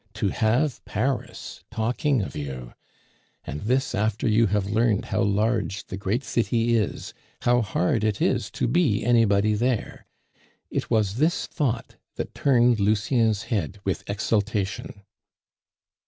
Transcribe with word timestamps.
To 0.15 0.29
have 0.29 0.83
Paris 0.83 1.63
talking 1.69 2.23
of 2.23 2.35
you! 2.35 2.73
and 3.43 3.61
this 3.61 3.93
after 3.93 4.27
you 4.27 4.47
have 4.47 4.65
learned 4.65 5.05
how 5.05 5.21
large 5.21 5.85
the 5.85 5.95
great 5.95 6.23
city 6.23 6.75
is, 6.75 7.13
how 7.43 7.61
hard 7.61 8.03
it 8.03 8.19
is 8.19 8.49
to 8.53 8.67
be 8.67 9.03
anybody 9.03 9.53
there 9.53 10.07
it 10.71 10.89
was 10.89 11.17
this 11.17 11.45
thought 11.45 11.97
that 12.15 12.33
turned 12.33 12.79
Lucien's 12.79 13.43
head 13.43 13.79
with 13.85 14.03
exultation. 14.09 15.03